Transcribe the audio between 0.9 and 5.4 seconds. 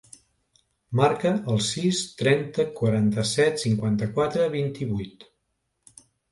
Marca el sis, trenta, quaranta-set, cinquanta-quatre, vint-i-vuit.